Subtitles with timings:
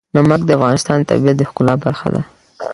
[0.15, 2.21] نمک د افغانستان د طبیعت د ښکلا برخه ده.